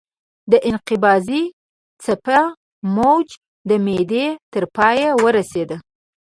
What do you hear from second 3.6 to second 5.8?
د معدې تر پایه ورسېده.